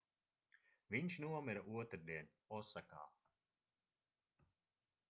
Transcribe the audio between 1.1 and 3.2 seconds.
nomira otrdien osakā